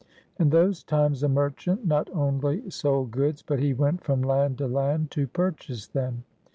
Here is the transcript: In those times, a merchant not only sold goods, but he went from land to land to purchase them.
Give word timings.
In 0.39 0.49
those 0.49 0.83
times, 0.83 1.21
a 1.21 1.29
merchant 1.29 1.85
not 1.85 2.09
only 2.11 2.67
sold 2.71 3.11
goods, 3.11 3.43
but 3.43 3.59
he 3.59 3.75
went 3.75 4.03
from 4.03 4.23
land 4.23 4.57
to 4.57 4.65
land 4.67 5.11
to 5.11 5.27
purchase 5.27 5.85
them. 5.85 6.23